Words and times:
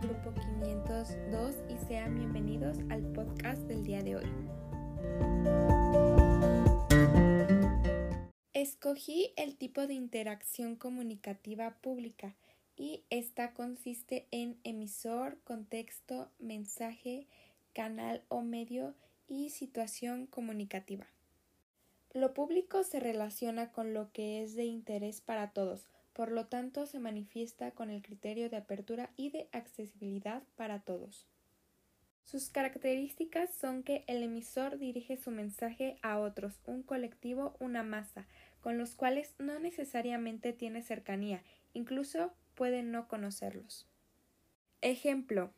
Grupo 0.00 0.32
502 0.34 1.54
y 1.68 1.86
sean 1.86 2.14
bienvenidos 2.14 2.78
al 2.88 3.02
podcast 3.12 3.62
del 3.62 3.84
día 3.84 4.02
de 4.02 4.16
hoy. 4.16 4.26
Escogí 8.52 9.32
el 9.36 9.56
tipo 9.56 9.86
de 9.86 9.94
interacción 9.94 10.76
comunicativa 10.76 11.76
pública 11.80 12.34
y 12.76 13.04
esta 13.10 13.54
consiste 13.54 14.26
en 14.30 14.58
emisor, 14.64 15.38
contexto, 15.44 16.30
mensaje, 16.38 17.26
canal 17.72 18.22
o 18.28 18.42
medio 18.42 18.94
y 19.26 19.50
situación 19.50 20.26
comunicativa. 20.26 21.06
Lo 22.12 22.34
público 22.34 22.82
se 22.82 23.00
relaciona 23.00 23.72
con 23.72 23.94
lo 23.94 24.12
que 24.12 24.42
es 24.42 24.54
de 24.54 24.64
interés 24.64 25.20
para 25.20 25.52
todos, 25.52 25.86
por 26.18 26.32
lo 26.32 26.46
tanto 26.46 26.84
se 26.86 26.98
manifiesta 26.98 27.70
con 27.70 27.90
el 27.90 28.02
criterio 28.02 28.50
de 28.50 28.56
apertura 28.56 29.10
y 29.16 29.30
de 29.30 29.48
accesibilidad 29.52 30.42
para 30.56 30.80
todos. 30.80 31.28
Sus 32.24 32.50
características 32.50 33.54
son 33.54 33.84
que 33.84 34.02
el 34.08 34.24
emisor 34.24 34.78
dirige 34.78 35.16
su 35.16 35.30
mensaje 35.30 35.96
a 36.02 36.18
otros, 36.18 36.58
un 36.66 36.82
colectivo, 36.82 37.54
una 37.60 37.84
masa, 37.84 38.26
con 38.60 38.78
los 38.78 38.96
cuales 38.96 39.36
no 39.38 39.60
necesariamente 39.60 40.52
tiene 40.52 40.82
cercanía, 40.82 41.44
incluso 41.72 42.32
puede 42.56 42.82
no 42.82 43.06
conocerlos. 43.06 43.86
Ejemplo 44.80 45.52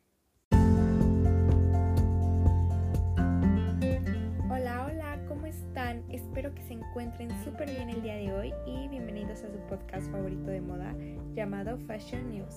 Que 6.55 6.63
se 6.63 6.73
encuentren 6.73 7.31
súper 7.45 7.71
bien 7.71 7.91
el 7.91 8.03
día 8.03 8.17
de 8.17 8.33
hoy 8.33 8.53
y 8.67 8.89
bienvenidos 8.89 9.43
a 9.45 9.51
su 9.51 9.59
podcast 9.69 10.11
favorito 10.11 10.51
de 10.51 10.61
moda 10.61 10.97
llamado 11.33 11.79
Fashion 11.87 12.29
News. 12.31 12.55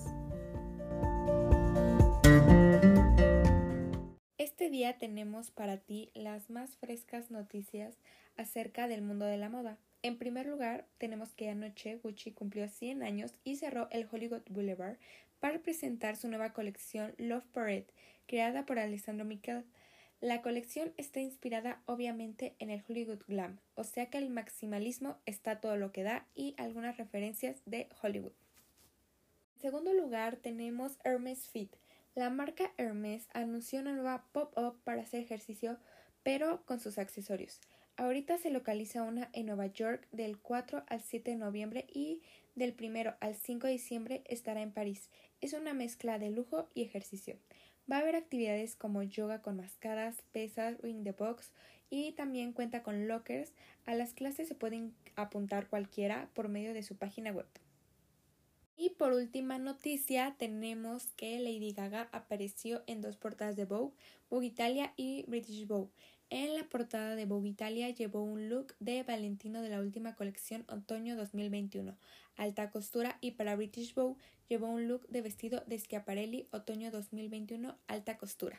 Este 4.36 4.70
día 4.70 4.98
tenemos 4.98 5.50
para 5.50 5.76
ti 5.76 6.10
las 6.14 6.50
más 6.50 6.76
frescas 6.76 7.30
noticias 7.30 7.96
acerca 8.36 8.88
del 8.88 9.02
mundo 9.02 9.26
de 9.26 9.36
la 9.36 9.48
moda. 9.48 9.78
En 10.02 10.18
primer 10.18 10.46
lugar, 10.46 10.86
tenemos 10.98 11.32
que 11.34 11.50
anoche 11.50 11.98
Gucci 12.02 12.32
cumplió 12.32 12.68
100 12.68 13.02
años 13.02 13.34
y 13.44 13.56
cerró 13.56 13.88
el 13.90 14.08
Hollywood 14.10 14.42
Boulevard 14.50 14.96
para 15.38 15.60
presentar 15.60 16.16
su 16.16 16.28
nueva 16.28 16.52
colección 16.52 17.14
Love 17.18 17.46
Parade, 17.52 17.86
creada 18.26 18.66
por 18.66 18.78
Alessandro 18.78 19.24
Miquel 19.24 19.64
la 20.24 20.40
colección 20.40 20.94
está 20.96 21.20
inspirada 21.20 21.82
obviamente 21.84 22.54
en 22.58 22.70
el 22.70 22.82
Hollywood 22.88 23.22
Glam, 23.28 23.60
o 23.74 23.84
sea 23.84 24.08
que 24.08 24.16
el 24.16 24.30
maximalismo 24.30 25.18
está 25.26 25.60
todo 25.60 25.76
lo 25.76 25.92
que 25.92 26.02
da 26.02 26.26
y 26.34 26.54
algunas 26.56 26.96
referencias 26.96 27.60
de 27.66 27.90
Hollywood. 28.02 28.32
En 29.56 29.60
segundo 29.60 29.92
lugar 29.92 30.36
tenemos 30.36 30.96
Hermes 31.04 31.50
Fit. 31.50 31.70
La 32.14 32.30
marca 32.30 32.72
Hermes 32.78 33.28
anunció 33.34 33.80
una 33.80 33.92
nueva 33.92 34.24
pop-up 34.32 34.80
para 34.82 35.02
hacer 35.02 35.20
ejercicio 35.20 35.76
pero 36.22 36.64
con 36.64 36.80
sus 36.80 36.96
accesorios. 36.96 37.60
Ahorita 37.98 38.38
se 38.38 38.48
localiza 38.48 39.02
una 39.02 39.28
en 39.34 39.44
Nueva 39.44 39.66
York 39.66 40.08
del 40.10 40.38
4 40.38 40.84
al 40.88 41.02
7 41.02 41.32
de 41.32 41.36
noviembre 41.36 41.86
y 41.92 42.22
del 42.54 42.74
1 42.80 43.14
al 43.20 43.34
5 43.34 43.66
de 43.66 43.74
diciembre 43.74 44.24
estará 44.24 44.62
en 44.62 44.72
París. 44.72 45.10
Es 45.42 45.52
una 45.52 45.74
mezcla 45.74 46.18
de 46.18 46.30
lujo 46.30 46.70
y 46.72 46.80
ejercicio. 46.80 47.36
Va 47.90 47.96
a 47.96 48.00
haber 48.00 48.16
actividades 48.16 48.76
como 48.76 49.02
yoga 49.02 49.42
con 49.42 49.56
mascadas, 49.56 50.22
pesas, 50.32 50.80
ring 50.80 51.04
the 51.04 51.12
box 51.12 51.52
y 51.90 52.12
también 52.12 52.52
cuenta 52.52 52.82
con 52.82 53.08
lockers. 53.08 53.52
A 53.84 53.94
las 53.94 54.14
clases 54.14 54.48
se 54.48 54.54
pueden 54.54 54.94
apuntar 55.16 55.68
cualquiera 55.68 56.30
por 56.34 56.48
medio 56.48 56.72
de 56.72 56.82
su 56.82 56.96
página 56.96 57.30
web. 57.30 57.46
Y 58.76 58.90
por 58.90 59.12
última 59.12 59.58
noticia 59.58 60.34
tenemos 60.36 61.06
que 61.16 61.38
Lady 61.38 61.72
Gaga 61.72 62.08
apareció 62.10 62.82
en 62.86 63.02
dos 63.02 63.16
portadas 63.16 63.54
de 63.54 63.66
Vogue, 63.66 63.94
Vogue 64.30 64.46
Italia 64.46 64.92
y 64.96 65.24
British 65.28 65.66
Vogue. 65.66 65.92
En 66.30 66.54
la 66.54 66.64
portada 66.68 67.16
de 67.16 67.26
Vogue 67.26 67.48
Italia 67.48 67.90
llevó 67.90 68.22
un 68.22 68.48
look 68.48 68.74
de 68.80 69.02
Valentino 69.02 69.62
de 69.62 69.68
la 69.68 69.80
última 69.80 70.16
colección 70.16 70.64
otoño 70.68 71.16
2021, 71.16 71.96
alta 72.36 72.70
costura 72.70 73.18
y 73.20 73.32
para 73.32 73.56
British 73.56 73.94
Vogue 73.94 74.20
llevó 74.48 74.68
un 74.68 74.88
look 74.88 75.06
de 75.08 75.22
vestido 75.22 75.62
de 75.66 75.78
Schiaparelli 75.78 76.48
otoño 76.50 76.90
2021, 76.90 77.76
alta 77.86 78.16
costura. 78.16 78.58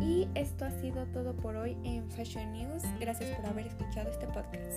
Y 0.00 0.28
esto 0.34 0.64
ha 0.64 0.70
sido 0.80 1.06
todo 1.08 1.36
por 1.36 1.56
hoy 1.56 1.76
en 1.84 2.10
Fashion 2.10 2.52
News. 2.52 2.82
Gracias 3.00 3.34
por 3.36 3.46
haber 3.46 3.66
escuchado 3.66 4.10
este 4.10 4.26
podcast. 4.26 4.75